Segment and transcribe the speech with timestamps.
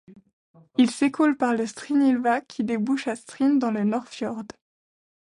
[0.79, 4.41] Il s'écoule par le Stryneelva, qui débouche à Stryn dans le Nordfjord.